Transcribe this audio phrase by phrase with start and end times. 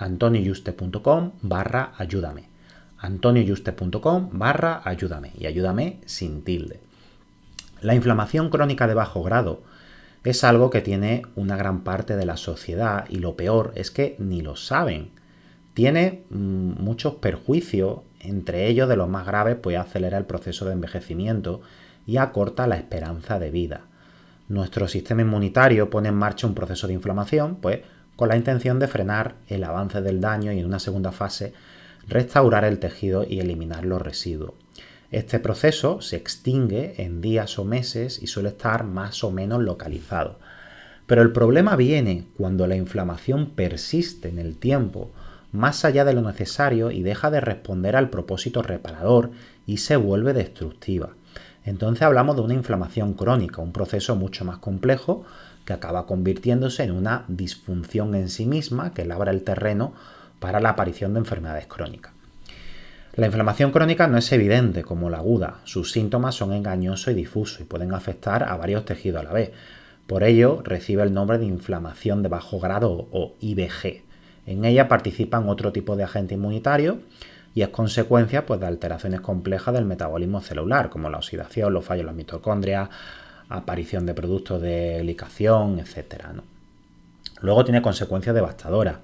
[0.00, 2.44] antonioyuste.com barra ayúdame.
[2.98, 6.80] antonioyuste.com barra ayúdame y ayúdame sin tilde.
[7.82, 9.62] La inflamación crónica de bajo grado
[10.24, 14.16] es algo que tiene una gran parte de la sociedad y lo peor es que
[14.18, 15.10] ni lo saben.
[15.72, 20.72] Tiene mm, muchos perjuicios, entre ellos de los más graves, pues acelera el proceso de
[20.72, 21.62] envejecimiento
[22.06, 23.82] y acorta la esperanza de vida.
[24.48, 27.80] Nuestro sistema inmunitario pone en marcha un proceso de inflamación, pues
[28.20, 31.54] con la intención de frenar el avance del daño y en una segunda fase
[32.06, 34.52] restaurar el tejido y eliminar los residuos.
[35.10, 40.38] Este proceso se extingue en días o meses y suele estar más o menos localizado.
[41.06, 45.12] Pero el problema viene cuando la inflamación persiste en el tiempo,
[45.50, 49.30] más allá de lo necesario y deja de responder al propósito reparador
[49.64, 51.14] y se vuelve destructiva.
[51.64, 55.24] Entonces hablamos de una inflamación crónica, un proceso mucho más complejo
[55.64, 59.92] que acaba convirtiéndose en una disfunción en sí misma que labra el terreno
[60.38, 62.12] para la aparición de enfermedades crónicas.
[63.14, 67.60] La inflamación crónica no es evidente como la aguda, sus síntomas son engañosos y difusos
[67.60, 69.50] y pueden afectar a varios tejidos a la vez.
[70.06, 74.02] Por ello recibe el nombre de inflamación de bajo grado o IBG.
[74.46, 76.96] En ella participan otro tipo de agentes inmunitarios
[77.54, 82.02] y es consecuencia pues, de alteraciones complejas del metabolismo celular, como la oxidación, los fallos
[82.02, 82.88] en las mitocondrias,
[83.50, 86.24] aparición de productos de licación, etc.
[87.42, 88.96] Luego tiene consecuencias devastadoras.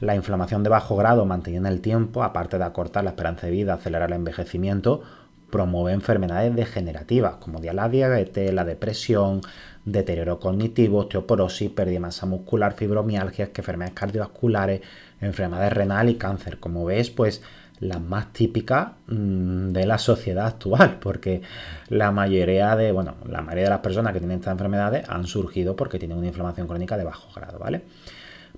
[0.00, 3.52] La inflamación de bajo grado mantenida en el tiempo, aparte de acortar la esperanza de
[3.52, 5.02] vida, acelerar el envejecimiento,
[5.50, 9.40] promueve enfermedades degenerativas como la diabetes, la depresión,
[9.84, 14.80] deterioro cognitivo, osteoporosis, pérdida de masa muscular, fibromialgias, enfermedades cardiovasculares,
[15.20, 16.58] enfermedades renal y cáncer.
[16.58, 17.40] Como ves, pues
[17.80, 21.42] las más típicas mm, de la sociedad actual, porque
[21.88, 25.76] la mayoría de, bueno, la mayoría de las personas que tienen estas enfermedades han surgido
[25.76, 27.82] porque tienen una inflamación crónica de bajo grado, ¿vale?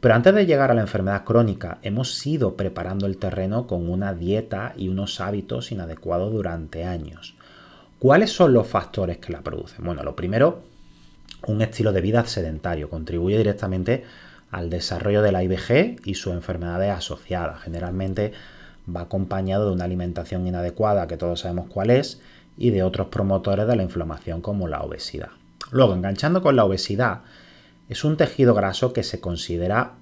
[0.01, 4.13] Pero antes de llegar a la enfermedad crónica, hemos ido preparando el terreno con una
[4.13, 7.35] dieta y unos hábitos inadecuados durante años.
[7.99, 9.85] ¿Cuáles son los factores que la producen?
[9.87, 10.65] Bueno, lo primero,
[11.47, 14.05] un estilo de vida sedentario contribuye directamente
[14.51, 17.63] al desarrollo de la IBG y sus enfermedades asociadas.
[17.63, 18.33] Generalmente
[18.95, 22.21] va acompañado de una alimentación inadecuada, que todos sabemos cuál es,
[22.57, 25.31] y de otros promotores de la inflamación como la obesidad.
[25.71, 27.23] Luego, enganchando con la obesidad,
[27.89, 29.95] es un tejido graso que se considera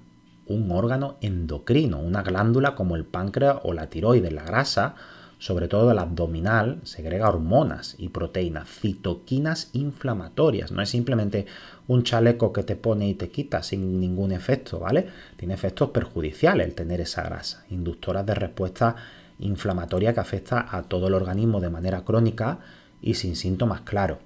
[0.47, 4.31] un órgano endocrino, una glándula como el páncreas o la tiroides.
[4.31, 4.95] La grasa
[5.39, 10.71] sobre todo el abdominal, segrega hormonas y proteínas, citoquinas inflamatorias.
[10.71, 11.45] No es simplemente
[11.87, 15.07] un chaleco que te pone y te quita sin ningún efecto, ¿vale?
[15.37, 18.95] Tiene efectos perjudiciales el tener esa grasa, inductoras de respuesta
[19.39, 22.59] inflamatoria que afecta a todo el organismo de manera crónica
[23.01, 24.19] y sin síntomas claros.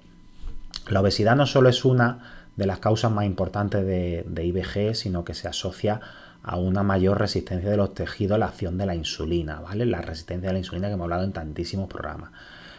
[0.88, 5.34] La obesidad no solo es una de las causas más importantes de, IBG, sino que
[5.34, 6.00] se asocia a
[6.42, 9.86] una mayor resistencia de los tejidos a la acción de la insulina, ¿vale?
[9.86, 12.30] La resistencia a la insulina que hemos hablado en tantísimos programas.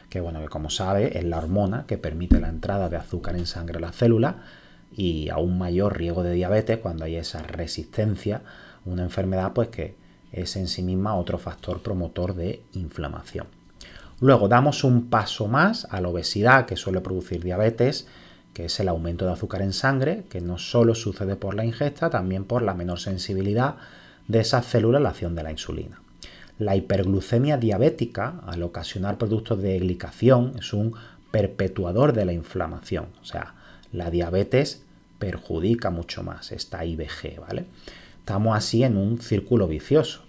[0.10, 3.46] Que bueno, que como sabe, es la hormona que permite la entrada de azúcar en
[3.46, 4.38] sangre a la célula
[4.92, 8.42] y a un mayor riesgo de diabetes cuando hay esa resistencia,
[8.84, 9.96] una enfermedad pues que
[10.32, 13.48] es en sí misma otro factor promotor de inflamación.
[14.20, 18.08] Luego damos un paso más a la obesidad que suele producir diabetes
[18.54, 22.10] que es el aumento de azúcar en sangre, que no solo sucede por la ingesta,
[22.10, 23.76] también por la menor sensibilidad
[24.28, 26.02] de esas células a la acción de la insulina.
[26.60, 30.94] La hiperglucemia diabética, al ocasionar productos de glicación, es un
[31.32, 33.08] perpetuador de la inflamación.
[33.22, 33.56] O sea,
[33.92, 34.84] la diabetes
[35.18, 37.66] perjudica mucho más esta IBG, ¿vale?
[38.20, 40.22] Estamos así en un círculo vicioso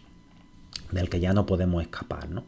[0.90, 2.44] del que ya no podemos escapar, ¿no?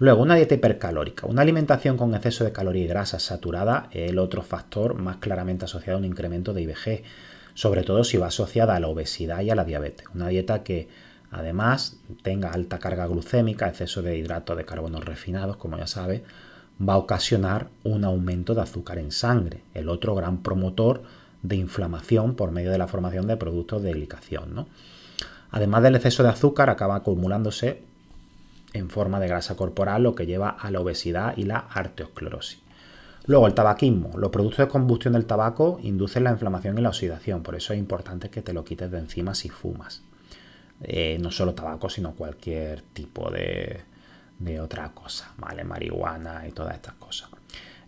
[0.00, 1.26] Luego, una dieta hipercalórica.
[1.26, 5.64] Una alimentación con exceso de calorías y grasas saturada es el otro factor más claramente
[5.64, 7.02] asociado a un incremento de IBG,
[7.54, 10.06] sobre todo si va asociada a la obesidad y a la diabetes.
[10.14, 10.88] Una dieta que
[11.32, 16.22] además tenga alta carga glucémica, exceso de hidratos de carbono refinados, como ya sabes,
[16.80, 21.02] va a ocasionar un aumento de azúcar en sangre, el otro gran promotor
[21.42, 24.54] de inflamación por medio de la formación de productos de glicación.
[24.54, 24.68] ¿no?
[25.50, 27.82] Además del exceso de azúcar, acaba acumulándose
[28.78, 32.60] en forma de grasa corporal, lo que lleva a la obesidad y la arteriosclerosis.
[33.26, 34.16] Luego, el tabaquismo.
[34.16, 37.78] Los productos de combustión del tabaco inducen la inflamación y la oxidación, por eso es
[37.78, 40.02] importante que te lo quites de encima si fumas.
[40.80, 43.82] Eh, no solo tabaco, sino cualquier tipo de,
[44.38, 45.64] de otra cosa, ¿vale?
[45.64, 47.28] Marihuana y todas estas cosas.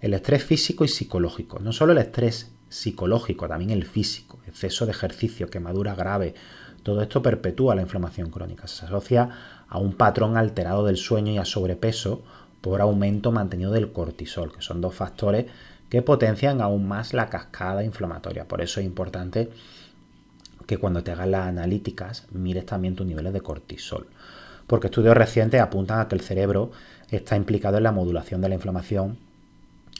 [0.01, 1.59] El estrés físico y psicológico.
[1.59, 4.41] No solo el estrés psicológico, también el físico.
[4.47, 6.35] Exceso de ejercicio, quemadura grave.
[6.83, 8.67] Todo esto perpetúa la inflamación crónica.
[8.67, 12.23] Se asocia a un patrón alterado del sueño y a sobrepeso
[12.61, 15.47] por aumento mantenido del cortisol, que son dos factores
[15.89, 18.47] que potencian aún más la cascada inflamatoria.
[18.47, 19.51] Por eso es importante
[20.67, 24.09] que cuando te hagas las analíticas mires también tus niveles de cortisol.
[24.67, 26.71] Porque estudios recientes apuntan a que el cerebro
[27.11, 29.19] está implicado en la modulación de la inflamación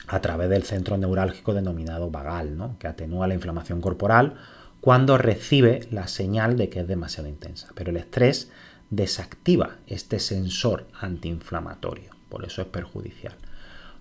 [0.07, 2.77] a través del centro neurálgico denominado vagal, ¿no?
[2.77, 4.35] que atenúa la inflamación corporal
[4.81, 7.69] cuando recibe la señal de que es demasiado intensa.
[7.75, 8.49] Pero el estrés
[8.91, 13.33] desactiva este sensor antiinflamatorio, por eso es perjudicial.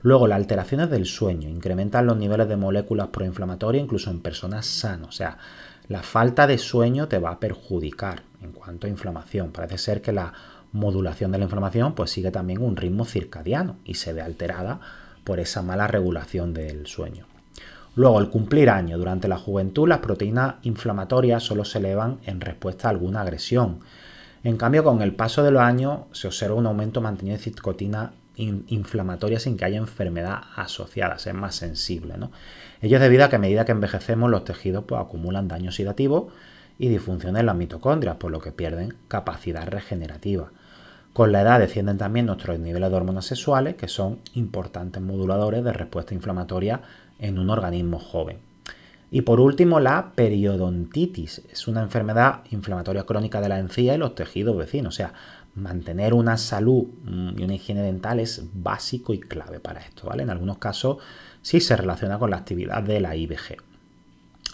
[0.02, 5.08] Luego, las alteraciones del sueño incrementan los niveles de moléculas proinflamatorias incluso en personas sanas.
[5.08, 5.38] O sea,
[5.88, 9.52] la falta de sueño te va a perjudicar en cuanto a inflamación.
[9.52, 10.32] Parece ser que la
[10.72, 14.80] modulación de la inflamación pues sigue también un ritmo circadiano y se ve alterada
[15.22, 17.26] por esa mala regulación del sueño.
[17.94, 18.96] Luego, el cumplir año.
[18.96, 23.80] Durante la juventud, las proteínas inflamatorias solo se elevan en respuesta a alguna agresión
[24.42, 28.10] en cambio, con el paso de los años se observa un aumento mantenido de citoquinas
[28.36, 32.14] inflamatoria sin que haya enfermedad asociada, es más sensible.
[32.80, 36.28] Ello es debido a que a medida que envejecemos los tejidos pues, acumulan daño oxidativo
[36.78, 40.50] y disfunción en las mitocondrias, por lo que pierden capacidad regenerativa.
[41.12, 45.72] Con la edad descienden también nuestros niveles de hormonas sexuales, que son importantes moduladores de
[45.72, 46.80] respuesta inflamatoria
[47.18, 48.49] en un organismo joven.
[49.10, 51.42] Y por último, la periodontitis.
[51.50, 54.94] Es una enfermedad inflamatoria crónica de la encía y los tejidos vecinos.
[54.94, 55.12] O sea,
[55.54, 60.22] mantener una salud mm, y una higiene dental es básico y clave para esto, ¿vale?
[60.22, 60.98] En algunos casos
[61.42, 63.56] sí se relaciona con la actividad de la IBG.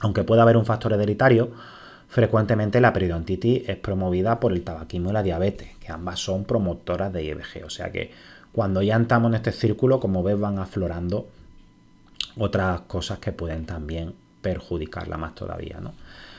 [0.00, 1.50] Aunque pueda haber un factor hereditario,
[2.08, 7.12] frecuentemente la periodontitis es promovida por el tabaquismo y la diabetes, que ambas son promotoras
[7.12, 7.64] de IBG.
[7.64, 8.10] O sea que
[8.52, 11.28] cuando ya entramos en este círculo, como ves, van aflorando
[12.38, 14.14] otras cosas que pueden también
[14.46, 15.92] perjudicarla más todavía, ¿no?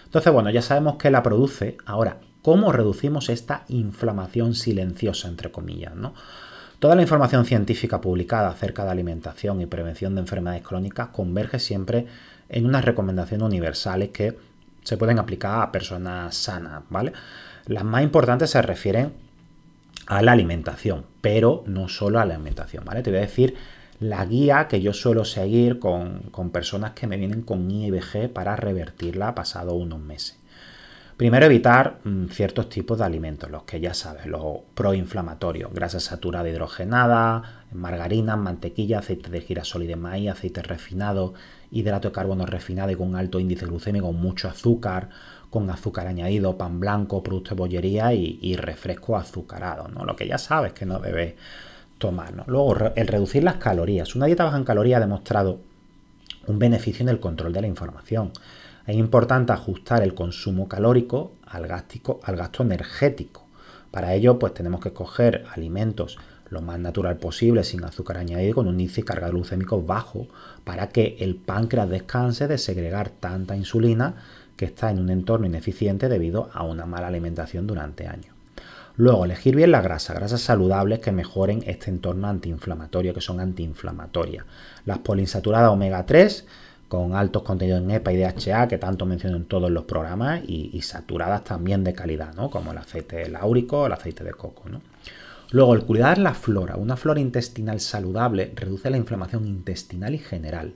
[0.06, 1.76] Entonces, bueno, ya sabemos que la produce.
[1.86, 6.14] Ahora, ¿cómo reducimos esta inflamación silenciosa, entre comillas, ¿no?
[6.80, 12.06] Toda la información científica publicada acerca de alimentación y prevención de enfermedades crónicas converge siempre
[12.48, 14.38] en unas recomendaciones universales que
[14.86, 17.12] se pueden aplicar a personas sanas, ¿vale?
[17.66, 19.12] Las más importantes se refieren
[20.06, 23.04] a la alimentación, pero no solo a la alimentación, ¿vale?
[23.04, 23.56] Te voy a decir
[24.00, 29.34] la guía que yo suelo seguir con, personas que me vienen con IBG para revertirla
[29.34, 30.38] pasado unos meses.
[31.18, 36.48] Primero, evitar mm, ciertos tipos de alimentos, los que ya sabes, los proinflamatorios, grasa saturada
[36.48, 41.34] hidrogenada, margarina, mantequilla, aceite de girasol y de maíz, aceite refinado,
[41.72, 45.10] hidrato de carbono refinado y con alto índice glucémico, mucho azúcar,
[45.50, 50.06] con azúcar añadido, pan blanco, producto de bollería y, y refresco azucarado, ¿no?
[50.06, 51.34] Lo que ya sabes que no debes
[51.98, 52.44] tomar.
[52.48, 54.16] Luego, el reducir las calorías.
[54.16, 55.60] Una dieta baja en calorías ha demostrado
[56.48, 58.32] un beneficio en el control de la información.
[58.86, 63.46] Es importante ajustar el consumo calórico al, al gasto energético.
[63.92, 66.18] Para ello, pues tenemos que coger alimentos
[66.50, 70.28] lo más natural posible, sin azúcar añadido, con un índice de carga glucémico bajo,
[70.64, 74.16] para que el páncreas descanse de segregar tanta insulina
[74.56, 78.37] que está en un entorno ineficiente debido a una mala alimentación durante años.
[78.98, 84.44] Luego, elegir bien la grasa, grasas saludables que mejoren este entorno antiinflamatorio, que son antiinflamatorias.
[84.86, 86.48] Las poliinsaturadas omega 3,
[86.88, 90.82] con altos contenidos en EPA y DHA, que tanto menciono en todos los programas, y,
[90.82, 92.50] saturadas también de calidad, ¿no?
[92.50, 94.64] como el aceite láurico o el aceite de coco.
[95.52, 96.76] Luego, el cuidar la flora.
[96.76, 100.74] Una flora intestinal saludable reduce la inflamación intestinal y general.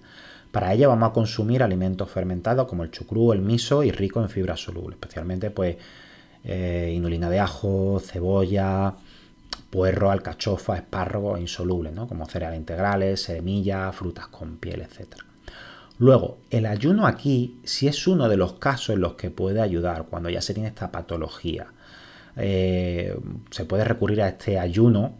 [0.51, 4.29] Para ello vamos a consumir alimentos fermentados como el chucrú, el miso y rico en
[4.29, 5.77] fibra soluble, especialmente pues
[6.43, 8.95] eh, inulina de ajo, cebolla,
[9.69, 12.07] puerro, alcachofa, espárragos insolubles, ¿no?
[12.07, 15.15] como cereales integrales, semillas, frutas con piel, etc.
[15.97, 20.05] Luego, el ayuno aquí sí es uno de los casos en los que puede ayudar
[20.09, 21.67] cuando ya se tiene esta patología.
[22.37, 23.15] Eh,
[23.49, 25.13] se puede recurrir a este ayuno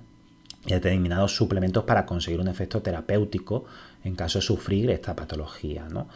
[0.66, 3.66] y a determinados suplementos para conseguir un efecto terapéutico
[4.04, 5.88] en caso de sufrir esta patología.
[5.88, 6.08] ¿no?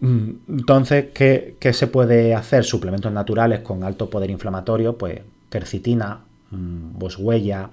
[0.00, 2.64] Mm, entonces, ¿qué, se puede hacer?
[2.64, 5.20] Suplementos naturales con alto poder inflamatorio, pues
[5.50, 6.20] quercitina,
[6.50, 7.70] mm, boswellia,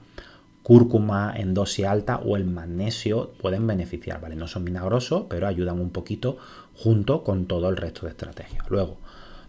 [0.64, 4.36] cúrcuma en dosis alta o el magnesio pueden beneficiar, ¿vale?
[4.36, 6.38] No son milagrosos, pero ayudan un poquito
[6.76, 8.70] junto con todo el resto de estrategias.
[8.70, 8.98] Luego,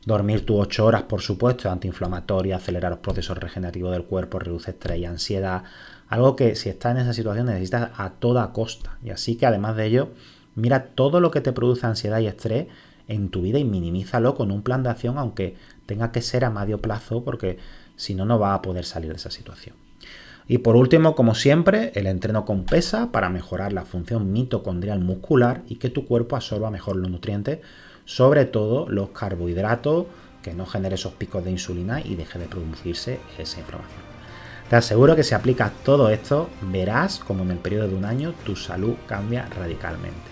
[0.07, 4.71] dormir tus 8 horas, por supuesto, es antiinflamatorio, acelera los procesos regenerativos del cuerpo, reduce
[4.71, 5.65] estrés y ansiedad,
[6.09, 8.99] algo que si estás en esa situación necesitas a toda costa.
[9.05, 10.09] Y así que además de ello,
[10.55, 12.67] mira todo lo que te produce ansiedad y estrés
[13.09, 15.57] en tu vida y minimízalo con un plan de acción, aunque
[15.87, 17.59] tenga que ser a medio plazo, porque
[17.97, 19.77] si no, no va a poder salir de esa situación.
[20.49, 25.63] Y por último, como siempre, el entreno con pesa para mejorar la función mitocondrial muscular
[25.69, 27.61] y que tu cuerpo absorba mejor los nutrientes,
[28.05, 30.07] sobre todo los carbohidratos,
[30.43, 34.01] que no genere esos picos de insulina y deje de producirse esa inflamación.
[34.69, 38.35] Te aseguro que si aplicas todo esto, verás como en el periodo de un año
[38.45, 40.32] tu salud cambia radicalmente.